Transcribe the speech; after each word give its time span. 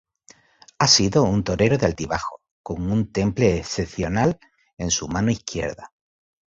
Ha 0.79 0.87
sido 0.87 1.21
un 1.25 1.43
torero 1.43 1.77
de 1.77 1.85
altibajos, 1.85 2.39
con 2.63 2.91
un 2.91 3.11
temple 3.11 3.59
excepcional 3.59 4.39
en 4.79 4.89
su 4.89 5.07
mano 5.07 5.29
izquierda. 5.29 5.93